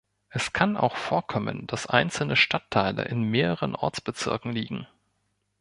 Es 0.29 0.51
kann 0.51 0.77
auch 0.77 0.95
vorkommen, 0.95 1.67
dass 1.67 1.85
einzelne 1.85 2.35
Stadtteile 2.35 3.03
in 3.05 3.21
mehreren 3.21 3.75
Ortsbezirken 3.75 4.51
liegen. 4.51 4.87